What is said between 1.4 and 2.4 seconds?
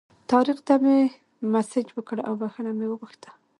مسیج وکړ او